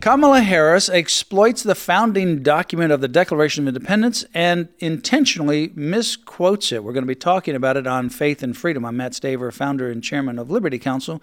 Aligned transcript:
Kamala 0.00 0.40
Harris 0.40 0.88
exploits 0.88 1.62
the 1.62 1.74
founding 1.74 2.42
document 2.42 2.90
of 2.90 3.02
the 3.02 3.08
Declaration 3.08 3.64
of 3.64 3.68
Independence 3.68 4.24
and 4.32 4.70
intentionally 4.78 5.72
misquotes 5.74 6.72
it. 6.72 6.82
We're 6.82 6.94
going 6.94 7.04
to 7.04 7.06
be 7.06 7.14
talking 7.14 7.54
about 7.54 7.76
it 7.76 7.86
on 7.86 8.08
Faith 8.08 8.42
and 8.42 8.56
Freedom. 8.56 8.86
I'm 8.86 8.96
Matt 8.96 9.12
Staver, 9.12 9.52
founder 9.52 9.90
and 9.90 10.02
chairman 10.02 10.38
of 10.38 10.50
Liberty 10.50 10.78
Counsel. 10.78 11.20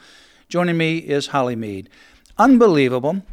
Joining 0.47 0.77
me 0.77 0.99
is 0.99 1.27
Holly 1.27 1.55
Mead. 1.55 1.89
Unbelievable. 2.37 3.23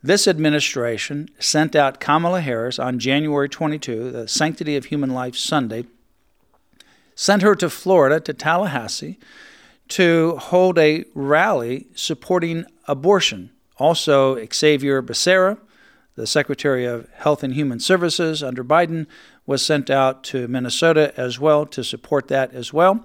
This 0.00 0.28
administration 0.28 1.28
sent 1.40 1.74
out 1.74 1.98
Kamala 1.98 2.40
Harris 2.40 2.78
on 2.78 3.00
January 3.00 3.48
22, 3.48 4.12
the 4.12 4.28
Sanctity 4.28 4.76
of 4.76 4.84
Human 4.84 5.10
Life 5.10 5.34
Sunday, 5.34 5.86
sent 7.16 7.42
her 7.42 7.56
to 7.56 7.68
Florida, 7.68 8.20
to 8.20 8.32
Tallahassee, 8.32 9.18
to 9.88 10.36
hold 10.36 10.78
a 10.78 11.04
rally 11.14 11.88
supporting 11.96 12.64
abortion. 12.86 13.50
Also, 13.78 14.44
Xavier 14.52 15.02
Becerra, 15.02 15.58
the 16.14 16.26
Secretary 16.26 16.84
of 16.84 17.08
Health 17.10 17.42
and 17.42 17.54
Human 17.54 17.80
Services 17.80 18.42
under 18.42 18.62
Biden, 18.62 19.06
was 19.46 19.64
sent 19.64 19.90
out 19.90 20.22
to 20.24 20.46
Minnesota 20.48 21.12
as 21.16 21.40
well 21.40 21.66
to 21.66 21.82
support 21.82 22.28
that 22.28 22.54
as 22.54 22.72
well. 22.72 23.04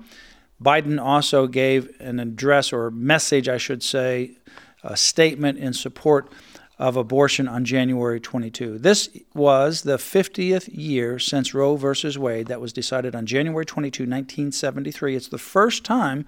Biden 0.61 1.01
also 1.01 1.47
gave 1.47 1.89
an 1.99 2.19
address 2.19 2.71
or 2.71 2.91
message, 2.91 3.47
I 3.49 3.57
should 3.57 3.81
say, 3.81 4.37
a 4.83 4.95
statement 4.95 5.57
in 5.57 5.73
support 5.73 6.31
of 6.77 6.95
abortion 6.95 7.47
on 7.47 7.65
January 7.65 8.19
22. 8.19 8.77
This 8.77 9.09
was 9.33 9.81
the 9.81 9.97
50th 9.97 10.69
year 10.71 11.19
since 11.19 11.53
Roe 11.53 11.75
versus 11.75 12.17
Wade 12.17 12.47
that 12.47 12.61
was 12.61 12.71
decided 12.71 13.15
on 13.15 13.25
January 13.25 13.65
22, 13.65 14.03
1973. 14.03 15.15
It's 15.15 15.27
the 15.27 15.37
first 15.37 15.83
time 15.83 16.25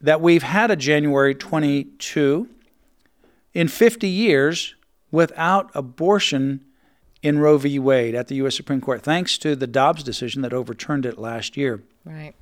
that 0.00 0.20
we've 0.20 0.42
had 0.42 0.70
a 0.70 0.76
January 0.76 1.34
22 1.34 2.48
in 3.56 3.68
50 3.68 4.06
years 4.06 4.74
without 5.10 5.70
abortion 5.74 6.62
in 7.22 7.38
Roe 7.38 7.56
v. 7.56 7.78
Wade 7.78 8.14
at 8.14 8.28
the 8.28 8.34
U.S. 8.36 8.54
Supreme 8.54 8.82
Court, 8.82 9.00
thanks 9.02 9.38
to 9.38 9.56
the 9.56 9.66
Dobbs 9.66 10.02
decision 10.02 10.42
that 10.42 10.52
overturned 10.52 11.06
it 11.06 11.16
last 11.16 11.56
year. 11.56 11.82
Right. 12.04 12.34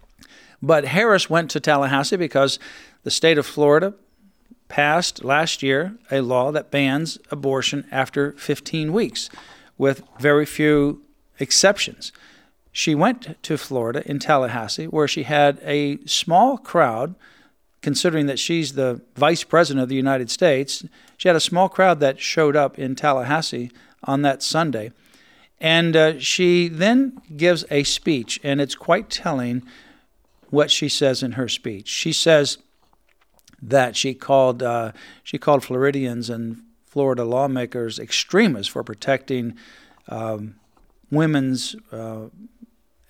But 0.60 0.86
Harris 0.86 1.30
went 1.30 1.52
to 1.52 1.60
Tallahassee 1.60 2.16
because 2.16 2.58
the 3.04 3.12
state 3.12 3.38
of 3.38 3.46
Florida 3.46 3.94
passed 4.66 5.22
last 5.22 5.62
year 5.62 5.94
a 6.10 6.20
law 6.20 6.50
that 6.50 6.72
bans 6.72 7.16
abortion 7.30 7.86
after 7.92 8.32
15 8.32 8.92
weeks, 8.92 9.30
with 9.78 10.02
very 10.18 10.44
few 10.44 11.00
exceptions. 11.38 12.10
She 12.72 12.92
went 12.92 13.40
to 13.44 13.56
Florida 13.56 14.02
in 14.04 14.18
Tallahassee, 14.18 14.88
where 14.88 15.06
she 15.06 15.22
had 15.22 15.60
a 15.62 16.04
small 16.06 16.58
crowd 16.58 17.14
considering 17.84 18.24
that 18.24 18.38
she's 18.38 18.72
the 18.72 19.02
vice 19.14 19.44
president 19.44 19.82
of 19.82 19.90
the 19.90 19.94
United 19.94 20.30
States, 20.30 20.86
she 21.18 21.28
had 21.28 21.36
a 21.36 21.40
small 21.40 21.68
crowd 21.68 22.00
that 22.00 22.18
showed 22.18 22.56
up 22.56 22.78
in 22.78 22.96
Tallahassee 22.96 23.70
on 24.02 24.22
that 24.22 24.42
Sunday. 24.42 24.90
And 25.60 25.94
uh, 25.94 26.18
she 26.18 26.68
then 26.68 27.20
gives 27.36 27.62
a 27.70 27.84
speech, 27.84 28.40
and 28.42 28.58
it's 28.58 28.74
quite 28.74 29.10
telling 29.10 29.62
what 30.48 30.70
she 30.70 30.88
says 30.88 31.22
in 31.22 31.32
her 31.32 31.46
speech. 31.46 31.86
She 31.86 32.10
says 32.12 32.56
that 33.60 33.96
she 33.96 34.14
called 34.14 34.62
uh, 34.62 34.92
she 35.22 35.36
called 35.36 35.62
Floridians 35.62 36.30
and 36.30 36.62
Florida 36.86 37.24
lawmakers 37.24 37.98
extremists 37.98 38.72
for 38.72 38.82
protecting 38.82 39.56
um, 40.08 40.54
women's 41.10 41.76
uh, 41.92 42.28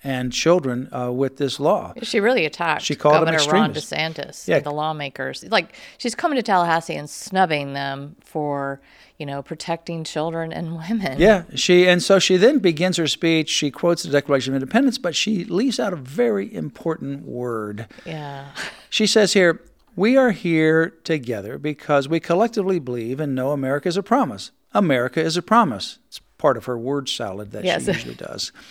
and 0.05 0.31
children 0.31 0.87
uh, 0.93 1.11
with 1.11 1.37
this 1.37 1.59
law. 1.59 1.93
She 2.03 2.19
really 2.19 2.45
attacked 2.45 2.83
she 2.83 2.95
called 2.95 3.15
Governor 3.15 3.39
them 3.39 3.49
Ron. 3.49 3.73
DeSantis 3.73 4.47
Yeah. 4.47 4.57
and 4.57 4.65
the 4.65 4.71
lawmakers. 4.71 5.43
Like 5.49 5.75
she's 5.97 6.15
coming 6.15 6.35
to 6.37 6.43
Tallahassee 6.43 6.95
and 6.95 7.09
snubbing 7.09 7.73
them 7.73 8.15
for, 8.21 8.79
you 9.17 9.25
know, 9.25 9.41
protecting 9.41 10.03
children 10.03 10.53
and 10.53 10.77
women. 10.89 11.19
Yeah, 11.19 11.43
she 11.55 11.87
and 11.87 12.03
so 12.03 12.19
she 12.19 12.37
then 12.37 12.59
begins 12.59 12.97
her 12.97 13.07
speech. 13.07 13.49
She 13.49 13.71
quotes 13.71 14.03
the 14.03 14.09
Declaration 14.09 14.53
of 14.53 14.61
Independence, 14.61 14.97
but 14.99 15.15
she 15.15 15.43
leaves 15.45 15.79
out 15.79 15.91
a 15.91 15.97
very 15.97 16.53
important 16.53 17.25
word. 17.25 17.87
Yeah. 18.05 18.45
She 18.89 19.07
says 19.07 19.33
here, 19.33 19.61
"We 19.97 20.15
are 20.15 20.31
here 20.31 20.91
together 21.03 21.57
because 21.57 22.07
we 22.07 22.21
collectively 22.21 22.79
believe 22.79 23.19
and 23.19 23.35
know 23.35 23.51
America 23.51 23.89
is 23.89 23.97
a 23.97 24.03
promise. 24.03 24.51
America 24.73 25.19
is 25.19 25.35
a 25.35 25.41
promise." 25.41 25.97
It's 26.07 26.21
part 26.37 26.55
of 26.55 26.63
her 26.65 26.77
word 26.77 27.09
salad 27.09 27.51
that 27.51 27.65
Yes. 27.65 27.83
she 27.85 27.91
usually 27.91 28.13
does. 28.15 28.51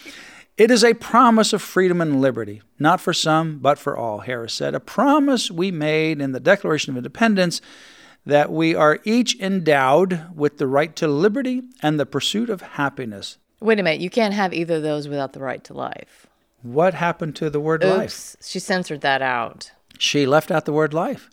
It 0.57 0.71
is 0.71 0.85
a 0.85 0.95
promise 0.95 1.53
of 1.53 1.63
freedom 1.63 2.01
and 2.01 2.21
liberty, 2.21 2.63
not 2.79 3.01
for 3.01 3.13
some, 3.13 3.59
but 3.59 3.77
for 3.77 3.97
all, 3.97 4.21
Harris 4.21 4.55
said. 4.55 4.75
A 4.75 4.81
promise 4.81 5.51
we 5.51 5.73
made 5.73 6.21
in 6.21 6.31
the 6.31 6.39
Declaration 6.39 6.93
of 6.93 6.97
Independence 6.97 7.61
that 8.25 8.53
we 8.53 8.75
are 8.75 9.01
each 9.05 9.39
endowed 9.41 10.27
with 10.35 10.59
the 10.59 10.69
right 10.69 10.95
to 10.97 11.09
liberty 11.09 11.63
and 11.83 11.99
the 11.99 12.07
pursuit 12.07 12.51
of 12.51 12.63
happiness. 12.63 13.39
Wait 13.61 13.81
a 13.81 13.83
minute. 13.83 14.01
You 14.01 14.11
can't 14.11 14.33
have 14.33 14.55
either 14.55 14.77
of 14.77 14.83
those 14.83 15.09
without 15.09 15.33
the 15.33 15.41
right 15.41 15.63
to 15.65 15.75
life. 15.75 16.27
What 16.63 16.95
happened 16.95 17.35
to 17.37 17.51
the 17.51 17.61
word 17.61 17.83
life? 17.83 18.37
She 18.41 18.59
censored 18.59 19.01
that 19.03 19.23
out. 19.23 19.73
She 19.99 20.25
left 20.25 20.51
out 20.51 20.65
the 20.65 20.73
word 20.73 20.95
life. 20.95 21.31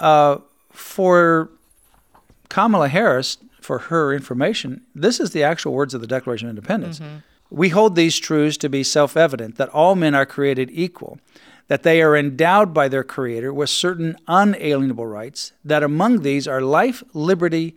Uh, 0.00 0.38
for 0.70 1.50
Kamala 2.48 2.88
Harris, 2.88 3.36
for 3.60 3.78
her 3.78 4.14
information, 4.14 4.82
this 4.94 5.20
is 5.20 5.32
the 5.32 5.42
actual 5.42 5.72
words 5.72 5.92
of 5.92 6.00
the 6.00 6.06
Declaration 6.06 6.48
of 6.48 6.56
Independence. 6.56 7.00
We 7.52 7.68
hold 7.68 7.94
these 7.94 8.18
truths 8.18 8.56
to 8.58 8.68
be 8.68 8.82
self 8.82 9.16
evident 9.16 9.56
that 9.56 9.68
all 9.68 9.94
men 9.94 10.14
are 10.14 10.26
created 10.26 10.70
equal, 10.72 11.18
that 11.68 11.82
they 11.82 12.00
are 12.00 12.16
endowed 12.16 12.72
by 12.72 12.88
their 12.88 13.04
Creator 13.04 13.52
with 13.52 13.70
certain 13.70 14.16
unalienable 14.26 15.06
rights, 15.06 15.52
that 15.64 15.82
among 15.82 16.22
these 16.22 16.48
are 16.48 16.62
life, 16.62 17.02
liberty, 17.12 17.74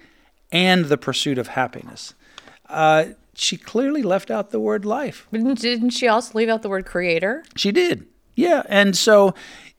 and 0.51 0.85
the 0.85 0.97
pursuit 0.97 1.37
of 1.37 1.49
happiness. 1.49 2.13
Uh, 2.69 3.05
she 3.33 3.57
clearly 3.57 4.01
left 4.01 4.31
out 4.31 4.51
the 4.51 4.59
word 4.59 4.85
life. 4.85 5.27
Didn't, 5.31 5.59
didn't 5.59 5.89
she 5.89 6.07
also 6.07 6.37
leave 6.37 6.47
out 6.49 6.61
the 6.61 6.69
word 6.69 6.85
creator? 6.85 7.43
She 7.57 7.73
did. 7.73 8.07
Yeah. 8.35 8.63
And 8.69 8.95
so 8.95 9.33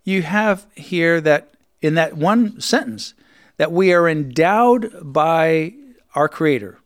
you 0.05 0.23
have 0.23 0.67
here 0.75 1.21
that 1.23 1.55
in 1.81 1.95
that 1.95 2.17
one 2.17 2.61
sentence 2.61 3.15
that 3.57 3.73
we 3.73 3.93
are 3.93 4.09
endowed 4.09 4.93
by 5.03 5.73
our 6.15 6.29
Creator 6.29 6.79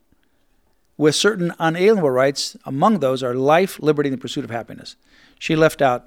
with 1.00 1.14
certain 1.14 1.50
unalienable 1.58 2.10
rights. 2.10 2.58
Among 2.66 2.98
those 2.98 3.22
are 3.22 3.34
life, 3.34 3.80
liberty, 3.80 4.10
and 4.10 4.18
the 4.18 4.20
pursuit 4.20 4.44
of 4.44 4.50
happiness. 4.50 4.96
She 5.38 5.56
left 5.56 5.80
out 5.80 6.04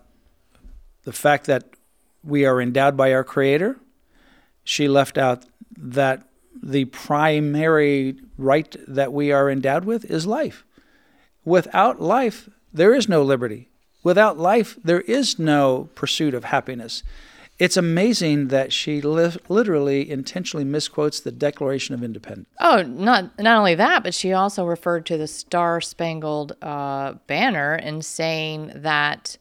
the 1.04 1.12
fact 1.12 1.48
that 1.48 1.64
we 2.24 2.46
are 2.46 2.62
endowed 2.62 2.96
by 2.96 3.12
our 3.12 3.24
Creator. 3.24 3.78
She 4.64 4.88
left 4.88 5.18
out 5.18 5.46
that 5.76 6.28
the 6.62 6.86
primary 6.86 8.18
right 8.38 8.76
that 8.88 9.12
we 9.12 9.32
are 9.32 9.50
endowed 9.50 9.84
with 9.84 10.06
is 10.06 10.28
life. 10.28 10.64
Without 11.44 12.00
life, 12.00 12.48
there 12.72 12.94
is 12.94 13.10
no 13.10 13.24
liberty. 13.24 13.70
Without 14.04 14.38
life, 14.38 14.78
there 14.84 15.02
is 15.02 15.40
no 15.40 15.90
pursuit 15.96 16.36
of 16.36 16.44
happiness. 16.44 17.02
It's 17.60 17.78
amazing 17.78 18.48
that 18.48 18.74
she 18.74 19.00
li- 19.02 19.38
literally 19.48 20.10
intentionally 20.10 20.66
misquotes 20.66 21.20
the 21.20 21.32
Declaration 21.32 21.94
of 21.94 22.04
Independence. 22.04 22.50
Oh, 22.60 22.82
not 22.82 23.38
not 23.40 23.58
only 23.58 23.76
that, 23.76 24.04
but 24.04 24.14
she 24.14 24.34
also 24.34 24.66
referred 24.66 25.06
to 25.08 25.18
the 25.18 25.28
Star 25.28 25.80
Spangled 25.80 26.56
uh, 26.62 27.14
Banner 27.28 27.74
and 27.76 28.04
saying 28.04 28.72
that 28.76 29.38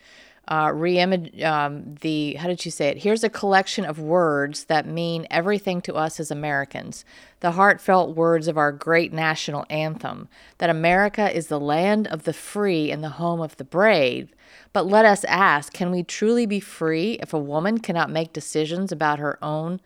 uh, 0.52 0.68
reimage 0.68 1.42
um, 1.42 1.94
the 2.02 2.34
how 2.34 2.46
did 2.46 2.62
you 2.62 2.70
say 2.70 2.88
it? 2.88 2.98
Here's 2.98 3.24
a 3.24 3.30
collection 3.30 3.86
of 3.86 3.98
words 3.98 4.64
that 4.64 4.86
mean 4.86 5.26
everything 5.30 5.80
to 5.80 5.94
us 5.94 6.20
as 6.20 6.30
Americans. 6.30 7.06
The 7.40 7.52
heartfelt 7.52 8.14
words 8.14 8.48
of 8.48 8.58
our 8.58 8.70
great 8.70 9.14
national 9.14 9.64
anthem 9.70 10.28
that 10.58 10.68
America 10.68 11.34
is 11.34 11.46
the 11.46 11.58
land 11.58 12.06
of 12.06 12.24
the 12.24 12.34
free 12.34 12.90
and 12.90 13.02
the 13.02 13.08
home 13.08 13.40
of 13.40 13.56
the 13.56 13.64
brave. 13.64 14.34
But 14.74 14.86
let 14.86 15.06
us 15.06 15.24
ask 15.24 15.72
can 15.72 15.90
we 15.90 16.02
truly 16.02 16.44
be 16.44 16.60
free 16.60 17.12
if 17.22 17.32
a 17.32 17.38
woman 17.38 17.78
cannot 17.78 18.10
make 18.10 18.34
decisions 18.34 18.92
about 18.92 19.18
her 19.20 19.42
own 19.42 19.80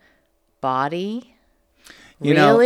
body? 0.59 1.33
You 2.19 2.33
know. 2.33 2.57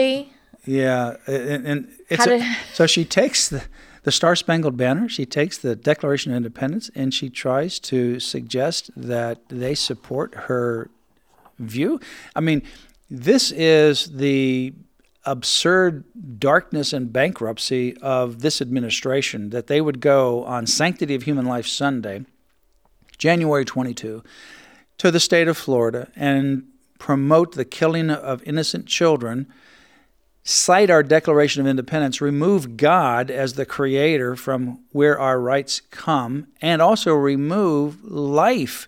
Yeah, 0.65 1.17
and, 1.27 1.67
and 1.67 1.91
it's 2.09 2.25
How 2.25 2.31
a- 2.31 2.57
so 2.73 2.87
she 2.87 3.05
takes 3.05 3.47
the 3.47 3.63
the 4.03 4.11
Star 4.11 4.35
Spangled 4.35 4.77
Banner, 4.77 5.07
she 5.07 5.25
takes 5.25 5.57
the 5.57 5.75
Declaration 5.75 6.31
of 6.31 6.37
Independence, 6.37 6.89
and 6.95 7.13
she 7.13 7.29
tries 7.29 7.79
to 7.79 8.19
suggest 8.19 8.89
that 8.95 9.47
they 9.49 9.75
support 9.75 10.33
her 10.35 10.89
view. 11.59 11.99
I 12.35 12.39
mean, 12.39 12.63
this 13.09 13.51
is 13.51 14.17
the 14.17 14.73
absurd 15.23 16.03
darkness 16.39 16.93
and 16.93 17.13
bankruptcy 17.13 17.95
of 17.97 18.41
this 18.41 18.61
administration 18.61 19.51
that 19.51 19.67
they 19.67 19.79
would 19.79 19.99
go 19.99 20.43
on 20.45 20.65
Sanctity 20.65 21.13
of 21.13 21.23
Human 21.23 21.45
Life 21.45 21.67
Sunday, 21.67 22.25
January 23.19 23.65
22, 23.65 24.23
to 24.97 25.11
the 25.11 25.19
state 25.19 25.47
of 25.47 25.57
Florida 25.57 26.07
and 26.15 26.63
promote 26.97 27.53
the 27.53 27.65
killing 27.65 28.09
of 28.09 28.41
innocent 28.47 28.87
children, 28.87 29.51
cite 30.43 30.89
our 30.89 31.03
Declaration 31.03 31.61
of 31.61 31.67
Independence, 31.67 32.21
remove 32.21 32.77
God 32.77 33.29
as 33.29 33.53
the 33.53 33.65
creator 33.65 34.35
from 34.35 34.79
where 34.91 35.19
our 35.19 35.39
rights 35.39 35.81
come, 35.91 36.47
and 36.61 36.81
also 36.81 37.13
remove 37.13 38.03
life. 38.03 38.87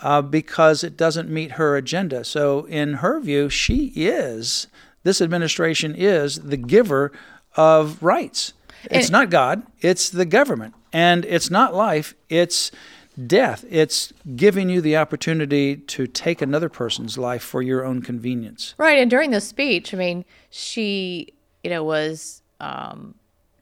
Uh, 0.00 0.22
because 0.22 0.84
it 0.84 0.96
doesn't 0.96 1.28
meet 1.28 1.52
her 1.52 1.76
agenda. 1.76 2.22
So, 2.22 2.66
in 2.66 2.94
her 2.94 3.18
view, 3.18 3.48
she 3.48 3.86
is 3.96 4.68
this 5.02 5.20
administration 5.20 5.94
is 5.94 6.36
the 6.36 6.56
giver 6.56 7.12
of 7.56 8.02
rights. 8.02 8.52
It's 8.84 9.10
not 9.10 9.30
God, 9.30 9.62
it's 9.80 10.08
the 10.10 10.24
government. 10.24 10.74
And 10.92 11.24
it's 11.24 11.50
not 11.50 11.74
life, 11.74 12.14
it's 12.28 12.70
death. 13.26 13.64
It's 13.68 14.12
giving 14.36 14.68
you 14.68 14.80
the 14.80 14.96
opportunity 14.96 15.76
to 15.76 16.06
take 16.06 16.40
another 16.40 16.68
person's 16.68 17.18
life 17.18 17.42
for 17.42 17.62
your 17.62 17.84
own 17.84 18.02
convenience. 18.02 18.74
Right. 18.78 18.98
And 18.98 19.10
during 19.10 19.30
the 19.30 19.40
speech, 19.40 19.92
I 19.92 19.96
mean, 19.96 20.24
she, 20.50 21.32
you 21.62 21.70
know, 21.70 21.82
was 21.82 22.42
um, 22.60 23.14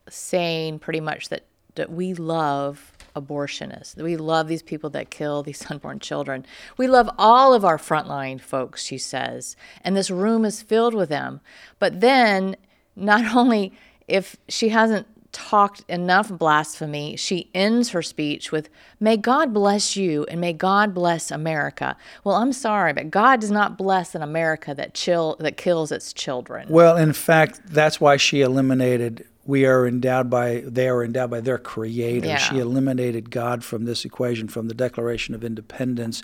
saying 0.09 0.79
pretty 0.79 0.99
much 0.99 1.29
that, 1.29 1.45
that 1.75 1.91
we 1.91 2.13
love 2.13 2.93
abortionists. 3.15 3.95
We 3.95 4.15
love 4.15 4.47
these 4.47 4.61
people 4.61 4.89
that 4.91 5.09
kill 5.09 5.43
these 5.43 5.65
unborn 5.71 5.99
children. 5.99 6.45
We 6.77 6.87
love 6.87 7.09
all 7.17 7.53
of 7.53 7.65
our 7.65 7.77
frontline 7.77 8.39
folks, 8.39 8.83
she 8.83 8.97
says, 8.97 9.55
and 9.83 9.95
this 9.95 10.11
room 10.11 10.45
is 10.45 10.61
filled 10.61 10.93
with 10.93 11.09
them. 11.09 11.41
But 11.79 12.01
then, 12.01 12.55
not 12.95 13.35
only 13.35 13.73
if 14.07 14.37
she 14.47 14.69
hasn't 14.69 15.07
talked 15.37 15.83
enough 15.87 16.29
blasphemy, 16.29 17.15
she 17.15 17.51
ends 17.53 17.89
her 17.89 18.01
speech 18.01 18.51
with, 18.51 18.69
May 18.99 19.17
God 19.17 19.53
bless 19.53 19.95
you 19.95 20.25
and 20.25 20.41
may 20.41 20.51
God 20.51 20.95
bless 20.95 21.29
America. 21.29 21.95
Well, 22.23 22.35
I'm 22.35 22.51
sorry, 22.51 22.91
but 22.91 23.11
God 23.11 23.39
does 23.39 23.51
not 23.51 23.77
bless 23.77 24.15
an 24.15 24.23
America 24.23 24.73
that 24.73 24.95
chill 24.95 25.35
that 25.39 25.55
kills 25.55 25.91
its 25.91 26.11
children. 26.11 26.67
Well, 26.69 26.97
in 26.97 27.13
fact, 27.13 27.61
that's 27.67 28.01
why 28.01 28.17
she 28.17 28.41
eliminated 28.41 29.27
we 29.45 29.65
are 29.65 29.87
endowed 29.87 30.29
by 30.29 30.63
they 30.65 30.89
are 30.89 31.03
endowed 31.03 31.29
by 31.29 31.41
their 31.41 31.59
creator. 31.59 32.27
Yeah. 32.27 32.37
She 32.37 32.57
eliminated 32.57 33.29
God 33.29 33.63
from 33.63 33.85
this 33.85 34.03
equation 34.03 34.47
from 34.47 34.67
the 34.67 34.73
Declaration 34.73 35.35
of 35.35 35.43
Independence. 35.43 36.23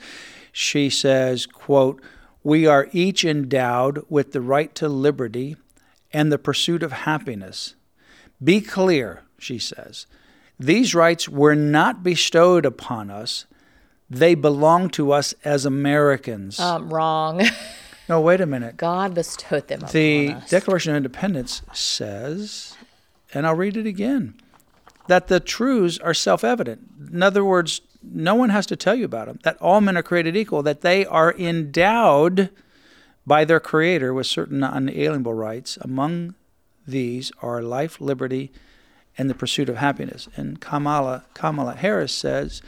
She 0.51 0.89
says, 0.89 1.45
quote, 1.45 2.01
"We 2.41 2.65
are 2.65 2.89
each 2.91 3.23
endowed 3.23 4.03
with 4.09 4.31
the 4.31 4.41
right 4.41 4.73
to 4.75 4.89
liberty 4.89 5.55
and 6.11 6.31
the 6.31 6.39
pursuit 6.39 6.81
of 6.81 6.91
happiness. 6.91 7.75
Be 8.41 8.61
clear," 8.61 9.23
she 9.37 9.59
says. 9.59 10.05
"These 10.59 10.95
rights 10.95 11.27
were 11.27 11.55
not 11.55 12.03
bestowed 12.03 12.65
upon 12.65 13.09
us. 13.09 13.45
They 14.09 14.35
belong 14.35 14.89
to 14.91 15.11
us 15.11 15.33
as 15.43 15.65
Americans." 15.65 16.59
Um, 16.59 16.93
wrong. 16.93 17.43
no, 18.09 18.21
wait 18.21 18.39
a 18.39 18.45
minute. 18.45 18.77
God 18.77 19.13
bestowed 19.13 19.67
them 19.67 19.81
the 19.91 20.35
Declaration 20.49 20.91
of 20.91 20.97
Independence 20.97 21.61
says 21.73 22.75
and 23.33 23.47
I'll 23.47 23.55
read 23.55 23.77
it 23.77 23.87
again, 23.87 24.35
that 25.07 25.27
the 25.27 25.39
truths 25.39 25.97
are 25.99 26.13
self 26.13 26.43
evident. 26.43 26.81
In 27.11 27.23
other 27.23 27.43
words, 27.43 27.81
no 28.01 28.35
one 28.35 28.49
has 28.49 28.65
to 28.67 28.75
tell 28.75 28.95
you 28.95 29.05
about 29.05 29.27
them, 29.27 29.39
that 29.43 29.57
all 29.61 29.81
men 29.81 29.97
are 29.97 30.03
created 30.03 30.35
equal, 30.35 30.63
that 30.63 30.81
they 30.81 31.05
are 31.05 31.33
endowed 31.33 32.49
by 33.25 33.45
their 33.45 33.59
Creator 33.59 34.13
with 34.13 34.27
certain 34.27 34.63
unalienable 34.63 35.33
rights. 35.33 35.77
Among 35.81 36.35
these 36.87 37.31
are 37.41 37.61
life, 37.61 38.01
liberty, 38.01 38.51
and 39.17 39.29
the 39.29 39.35
pursuit 39.35 39.69
of 39.69 39.77
happiness. 39.77 40.27
And 40.35 40.59
Kamala, 40.59 41.25
Kamala 41.33 41.75
Harris 41.75 42.13
says, 42.13 42.61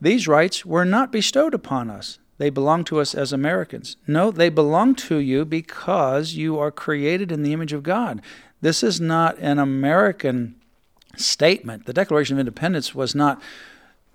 These 0.00 0.28
rights 0.28 0.64
were 0.64 0.84
not 0.84 1.12
bestowed 1.12 1.54
upon 1.54 1.90
us. 1.90 2.18
They 2.38 2.50
belong 2.50 2.84
to 2.84 3.00
us 3.00 3.14
as 3.14 3.32
Americans. 3.32 3.96
No, 4.06 4.30
they 4.30 4.48
belong 4.48 4.94
to 4.96 5.18
you 5.18 5.44
because 5.44 6.34
you 6.34 6.58
are 6.58 6.70
created 6.70 7.30
in 7.30 7.42
the 7.42 7.52
image 7.52 7.72
of 7.72 7.82
God. 7.82 8.20
This 8.60 8.82
is 8.82 9.00
not 9.00 9.38
an 9.38 9.58
American 9.58 10.56
statement. 11.16 11.86
The 11.86 11.92
Declaration 11.92 12.36
of 12.36 12.40
Independence 12.40 12.94
was 12.94 13.14
not 13.14 13.40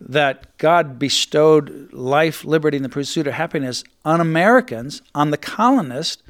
that 0.01 0.57
God 0.57 0.97
bestowed 0.97 1.91
life, 1.93 2.45
liberty, 2.45 2.77
and 2.77 2.85
the 2.85 2.89
pursuit 2.89 3.27
of 3.27 3.33
happiness 3.33 3.83
on 4.05 4.21
Americans, 4.21 5.01
on 5.13 5.31
the 5.31 5.37
colonists. 5.37 6.23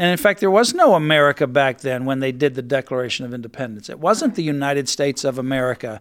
And 0.00 0.10
in 0.10 0.16
fact, 0.16 0.40
there 0.40 0.50
was 0.50 0.72
no 0.72 0.94
America 0.94 1.46
back 1.46 1.80
then 1.80 2.06
when 2.06 2.20
they 2.20 2.32
did 2.32 2.54
the 2.54 2.62
Declaration 2.62 3.26
of 3.26 3.34
Independence. 3.34 3.90
It 3.90 4.00
wasn't 4.00 4.34
the 4.34 4.42
United 4.42 4.88
States 4.88 5.24
of 5.24 5.36
America. 5.36 6.00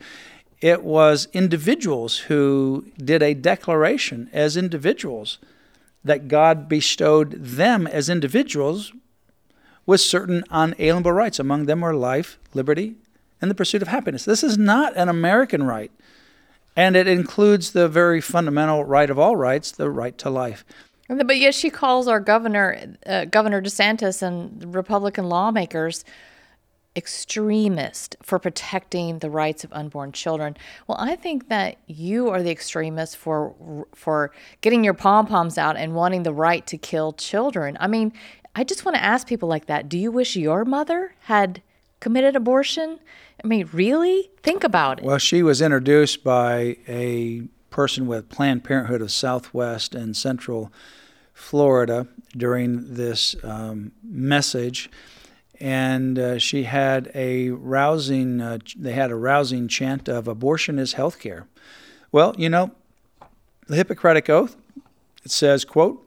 It 0.62 0.86
was 0.86 1.28
individuals 1.34 2.19
who 2.19 2.86
did 2.98 3.22
a 3.22 3.34
declaration 3.34 4.30
as 4.31 4.56
individuals 4.56 5.38
that 6.01 6.30
God 6.30 6.69
bestowed 6.69 7.44
them 7.44 7.88
as 7.88 8.07
individuals 8.07 8.94
with 9.86 10.00
certain 10.00 10.46
unalienable 10.50 11.12
rights. 11.12 11.38
Among 11.38 11.66
them 11.66 11.81
were 11.81 11.94
life, 11.94 12.40
liberty, 12.54 12.96
and 13.42 13.51
the 13.51 13.56
pursuit 13.56 13.81
of 13.81 13.90
happiness. 13.90 14.24
This 14.24 14.46
is 14.46 14.57
not 14.57 14.96
an 14.96 15.10
American 15.10 15.63
right, 15.63 15.92
and 16.74 16.96
it 16.96 17.10
includes 17.10 17.74
the 17.74 17.90
very 17.90 18.22
fundamental 18.22 18.86
right 18.86 19.10
of 19.10 19.19
all 19.19 19.36
rights, 19.36 19.72
the 19.72 19.90
right 19.90 20.18
to 20.19 20.30
life. 20.30 20.63
But 21.09 21.38
yet 21.38 21.56
she 21.56 21.71
calls 21.71 22.07
our 22.07 22.19
governor, 22.19 22.95
uh, 23.06 23.25
Governor 23.25 23.61
DeSantis, 23.61 24.21
and 24.21 24.73
Republican 24.73 25.27
lawmakers 25.27 26.06
extremist 26.95 28.15
for 28.21 28.39
protecting 28.39 29.19
the 29.19 29.29
rights 29.29 29.63
of 29.63 29.73
unborn 29.73 30.11
children. 30.11 30.56
Well, 30.88 30.97
I 31.00 31.15
think 31.15 31.50
that 31.50 31.77
you 31.88 32.29
are 32.29 32.44
the 32.44 32.51
extremist 32.51 33.17
for 33.17 33.85
for 33.95 34.31
getting 34.61 34.83
your 34.83 34.94
pom 34.94 35.25
poms 35.25 35.57
out 35.57 35.77
and 35.77 35.95
wanting 35.95 36.23
the 36.23 36.33
right 36.33 36.65
to 36.67 36.77
kill 36.77 37.13
children. 37.13 37.77
I 37.79 37.88
mean, 37.88 38.13
I 38.55 38.63
just 38.63 38.85
want 38.85 38.95
to 38.95 39.03
ask 39.03 39.27
people 39.27 39.50
like 39.50 39.65
that 39.67 39.89
do 39.89 39.97
you 39.97 40.12
wish 40.12 40.35
your 40.35 40.65
mother 40.65 41.15
had 41.21 41.62
committed 42.00 42.35
abortion? 42.35 43.00
I 43.44 43.47
mean, 43.47 43.69
really? 43.71 44.29
Think 44.44 44.63
about 44.63 45.00
it. 45.00 45.05
Well, 45.05 45.17
she 45.17 45.41
was 45.41 45.62
introduced 45.62 46.23
by 46.23 46.77
a 46.88 47.44
person 47.69 48.07
with 48.07 48.30
Planned 48.30 48.63
Parenthood 48.63 49.01
of 49.01 49.12
Southwest 49.12 49.95
and 49.95 50.16
Central 50.16 50.71
Florida 51.33 52.07
during 52.36 52.95
this 52.95 53.36
um, 53.44 53.92
message. 54.04 54.89
And 55.60 56.18
uh, 56.18 56.39
she 56.39 56.63
had 56.63 57.12
a 57.13 57.50
rousing, 57.50 58.41
uh, 58.41 58.60
they 58.77 58.93
had 58.93 59.12
a 59.12 59.15
rousing 59.15 59.67
chant 59.67 60.08
of 60.08 60.27
abortion 60.27 60.79
is 60.79 60.93
health 60.93 61.20
care. 61.20 61.48
Well, 62.12 62.34
you 62.38 62.50
know, 62.50 62.72
the 63.67 63.75
Hippocratic 63.75 64.29
Oath, 64.29 64.55
it 65.24 65.32
says, 65.32 65.65
quote, 65.65 66.05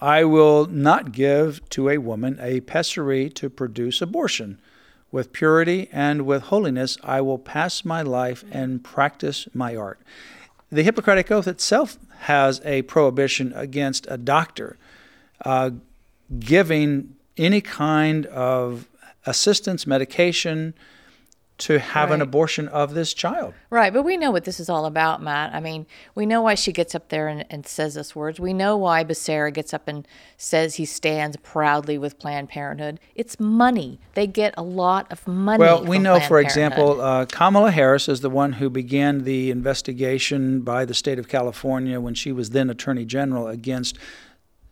I 0.00 0.24
will 0.24 0.66
not 0.66 1.12
give 1.12 1.68
to 1.70 1.88
a 1.88 1.98
woman 1.98 2.38
a 2.40 2.60
pessary 2.60 3.28
to 3.30 3.48
produce 3.48 4.02
abortion. 4.02 4.60
With 5.12 5.32
purity 5.32 5.88
and 5.92 6.22
with 6.26 6.44
holiness, 6.44 6.96
I 7.04 7.20
will 7.20 7.38
pass 7.38 7.84
my 7.84 8.02
life 8.02 8.44
and 8.50 8.82
practice 8.82 9.46
my 9.52 9.76
art. 9.76 10.00
The 10.72 10.82
Hippocratic 10.82 11.30
Oath 11.30 11.46
itself 11.46 11.98
has 12.20 12.62
a 12.64 12.80
prohibition 12.82 13.52
against 13.54 14.06
a 14.08 14.16
doctor 14.16 14.78
uh, 15.44 15.72
giving 16.38 17.14
any 17.36 17.60
kind 17.60 18.24
of 18.24 18.88
assistance, 19.26 19.86
medication, 19.86 20.72
to 21.62 21.78
have 21.78 22.10
right. 22.10 22.16
an 22.16 22.22
abortion 22.22 22.66
of 22.68 22.94
this 22.94 23.14
child. 23.14 23.54
Right, 23.70 23.92
but 23.92 24.02
we 24.02 24.16
know 24.16 24.32
what 24.32 24.44
this 24.44 24.58
is 24.58 24.68
all 24.68 24.84
about, 24.84 25.22
Matt. 25.22 25.54
I 25.54 25.60
mean, 25.60 25.86
we 26.16 26.26
know 26.26 26.42
why 26.42 26.56
she 26.56 26.72
gets 26.72 26.94
up 26.94 27.08
there 27.08 27.28
and, 27.28 27.44
and 27.50 27.64
says 27.64 27.94
this 27.94 28.16
words. 28.16 28.40
We 28.40 28.52
know 28.52 28.76
why 28.76 29.04
Becerra 29.04 29.54
gets 29.54 29.72
up 29.72 29.86
and 29.86 30.06
says 30.36 30.74
he 30.74 30.84
stands 30.84 31.36
proudly 31.36 31.98
with 31.98 32.18
Planned 32.18 32.48
Parenthood. 32.48 32.98
It's 33.14 33.38
money. 33.38 34.00
They 34.14 34.26
get 34.26 34.54
a 34.56 34.62
lot 34.62 35.10
of 35.12 35.26
money. 35.28 35.60
Well, 35.60 35.84
we 35.84 35.98
know, 35.98 36.14
Planned 36.14 36.28
for 36.28 36.40
example, 36.40 37.00
uh, 37.00 37.26
Kamala 37.26 37.70
Harris 37.70 38.08
is 38.08 38.22
the 38.22 38.30
one 38.30 38.54
who 38.54 38.68
began 38.68 39.22
the 39.22 39.50
investigation 39.52 40.62
by 40.62 40.84
the 40.84 40.94
state 40.94 41.20
of 41.20 41.28
California 41.28 42.00
when 42.00 42.14
she 42.14 42.32
was 42.32 42.50
then 42.50 42.70
Attorney 42.70 43.04
General 43.04 43.46
against 43.46 43.98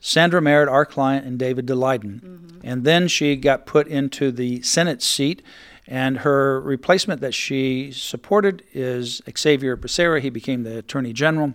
Sandra 0.00 0.40
Merritt, 0.40 0.68
our 0.68 0.86
client, 0.86 1.26
and 1.26 1.38
David 1.38 1.66
Daleiden. 1.66 2.20
Mm-hmm. 2.20 2.60
And 2.64 2.84
then 2.84 3.06
she 3.06 3.36
got 3.36 3.66
put 3.66 3.86
into 3.86 4.32
the 4.32 4.62
Senate 4.62 5.02
seat 5.02 5.42
and 5.90 6.18
her 6.18 6.60
replacement 6.60 7.20
that 7.20 7.34
she 7.34 7.90
supported 7.90 8.62
is 8.72 9.20
Xavier 9.36 9.76
Becerra. 9.76 10.20
He 10.20 10.30
became 10.30 10.62
the 10.62 10.78
Attorney 10.78 11.12
General. 11.12 11.52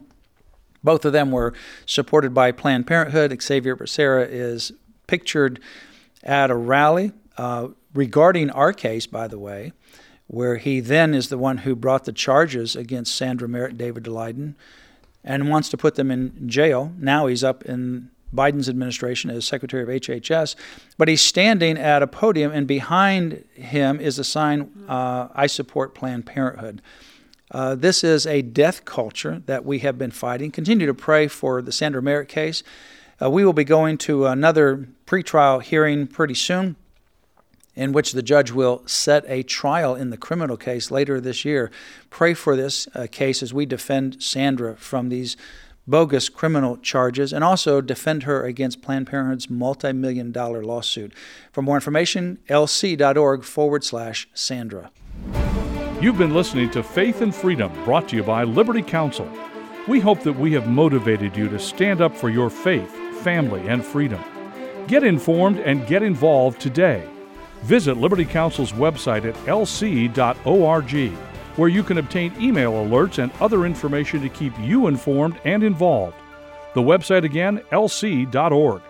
Both 0.83 1.05
of 1.05 1.13
them 1.13 1.31
were 1.31 1.53
supported 1.85 2.33
by 2.33 2.51
Planned 2.51 2.85
Parenthood. 2.85 3.41
Xavier 3.41 3.77
Becerra 3.77 4.27
is 4.29 4.73
pictured 5.07 5.61
at 6.21 6.51
a 6.51 6.55
rally 6.55 7.13
uh, 7.37 7.69
regarding 7.93 8.49
our 8.49 8.73
case, 8.73 9.07
by 9.07 9.29
the 9.29 9.39
way, 9.39 9.71
where 10.27 10.57
he 10.57 10.81
then 10.81 11.13
is 11.13 11.29
the 11.29 11.37
one 11.37 11.59
who 11.59 11.73
brought 11.73 12.03
the 12.03 12.11
charges 12.11 12.75
against 12.75 13.15
Sandra 13.15 13.47
Merritt, 13.47 13.77
David 13.77 14.03
Daleiden, 14.03 14.55
and 15.23 15.49
wants 15.49 15.69
to 15.69 15.77
put 15.77 15.95
them 15.95 16.11
in 16.11 16.49
jail. 16.49 16.91
Now 16.97 17.27
he's 17.27 17.43
up 17.43 17.63
in 17.63 18.11
Biden's 18.35 18.69
administration 18.69 19.29
as 19.29 19.45
Secretary 19.45 19.83
of 19.83 19.89
HHS, 19.89 20.55
but 20.97 21.07
he's 21.07 21.21
standing 21.21 21.77
at 21.77 22.03
a 22.03 22.07
podium, 22.07 22.51
and 22.51 22.67
behind 22.67 23.43
him 23.53 23.99
is 23.99 24.19
a 24.19 24.23
sign 24.23 24.69
uh, 24.87 25.29
I 25.33 25.47
support 25.47 25.95
Planned 25.95 26.25
Parenthood. 26.25 26.81
Uh, 27.51 27.75
this 27.75 28.03
is 28.03 28.25
a 28.25 28.41
death 28.41 28.85
culture 28.85 29.41
that 29.45 29.65
we 29.65 29.79
have 29.79 29.97
been 29.97 30.11
fighting. 30.11 30.51
Continue 30.51 30.87
to 30.87 30.93
pray 30.93 31.27
for 31.27 31.61
the 31.61 31.71
Sandra 31.71 32.01
Merritt 32.01 32.27
case. 32.27 32.63
Uh, 33.21 33.29
we 33.29 33.45
will 33.45 33.53
be 33.53 33.63
going 33.63 33.97
to 33.97 34.25
another 34.25 34.87
pretrial 35.05 35.61
hearing 35.61 36.07
pretty 36.07 36.33
soon 36.33 36.75
in 37.75 37.91
which 37.91 38.13
the 38.13 38.23
judge 38.23 38.51
will 38.51 38.81
set 38.85 39.23
a 39.27 39.43
trial 39.43 39.95
in 39.95 40.09
the 40.09 40.17
criminal 40.17 40.57
case 40.57 40.91
later 40.91 41.19
this 41.19 41.45
year. 41.45 41.69
Pray 42.09 42.33
for 42.33 42.55
this 42.55 42.87
uh, 42.95 43.07
case 43.11 43.43
as 43.43 43.53
we 43.53 43.65
defend 43.65 44.21
Sandra 44.23 44.75
from 44.77 45.09
these 45.09 45.35
bogus 45.87 46.29
criminal 46.29 46.77
charges 46.77 47.31
and 47.31 47.43
also 47.43 47.81
defend 47.81 48.23
her 48.23 48.43
against 48.43 48.81
Planned 48.81 49.07
Parenthood's 49.07 49.49
multi 49.49 49.93
million 49.93 50.31
dollar 50.31 50.63
lawsuit. 50.63 51.13
For 51.51 51.61
more 51.61 51.75
information, 51.75 52.39
lc.org 52.49 53.43
forward 53.43 53.83
slash 53.83 54.27
Sandra. 54.33 54.91
You've 56.01 56.17
been 56.17 56.33
listening 56.33 56.69
to 56.71 56.83
Faith 56.83 57.21
and 57.21 57.33
Freedom, 57.33 57.71
brought 57.85 58.09
to 58.09 58.15
you 58.15 58.23
by 58.23 58.43
Liberty 58.43 58.81
Counsel. 58.81 59.29
We 59.87 59.99
hope 59.99 60.21
that 60.21 60.33
we 60.33 60.51
have 60.53 60.67
motivated 60.67 61.37
you 61.37 61.47
to 61.49 61.59
stand 61.59 62.01
up 62.01 62.15
for 62.15 62.29
your 62.29 62.49
faith, 62.49 62.91
family, 63.21 63.67
and 63.67 63.83
freedom. 63.83 64.21
Get 64.87 65.03
informed 65.03 65.59
and 65.59 65.87
get 65.87 66.03
involved 66.03 66.59
today. 66.59 67.07
Visit 67.63 67.97
Liberty 67.97 68.25
Counsel's 68.25 68.73
website 68.73 69.25
at 69.25 69.35
lc.org, 69.45 71.25
where 71.55 71.69
you 71.69 71.83
can 71.83 71.97
obtain 71.97 72.33
email 72.39 72.73
alerts 72.73 73.21
and 73.21 73.31
other 73.39 73.65
information 73.65 74.21
to 74.21 74.29
keep 74.29 74.53
you 74.59 74.87
informed 74.87 75.39
and 75.45 75.63
involved. 75.63 76.17
The 76.73 76.81
website 76.81 77.23
again, 77.23 77.61
lc.org. 77.71 78.81